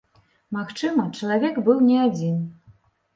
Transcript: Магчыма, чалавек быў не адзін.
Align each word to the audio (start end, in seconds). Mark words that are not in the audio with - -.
Магчыма, 0.55 1.05
чалавек 1.19 1.59
быў 1.67 1.77
не 1.91 1.97
адзін. 2.07 2.41